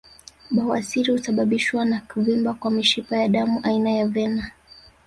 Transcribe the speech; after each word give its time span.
Bawasiri 0.55 1.11
husababishwa 1.11 1.85
na 1.85 1.99
kuvimba 2.01 2.53
kwa 2.53 2.71
mishipa 2.71 3.17
ya 3.17 3.27
damu 3.29 3.59
aina 3.63 3.89
ya 3.91 4.07
vena 4.07 4.51